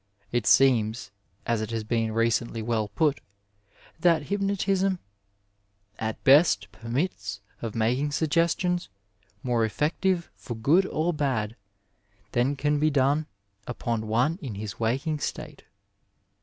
It 0.31 0.47
seems, 0.47 1.11
as 1.45 1.61
it 1.61 1.69
has 1.69 1.83
been 1.83 2.11
recently 2.11 2.63
well 2.63 2.87
put, 2.87 3.21
that 3.99 4.23
hypnotism 4.29 4.97
"at 5.99 6.23
best 6.23 6.71
permits 6.71 7.39
of 7.61 7.75
making 7.75 8.11
suggestions 8.11 8.89
more 9.43 9.63
effective 9.63 10.31
for 10.33 10.55
good 10.55 10.87
or 10.87 11.13
bad 11.13 11.55
than 12.31 12.55
can 12.55 12.79
be 12.79 12.89
done 12.89 13.27
upon 13.67 14.07
one 14.07 14.39
in 14.41 14.55
his 14.55 14.79
waking 14.79 15.19
state." 15.19 15.65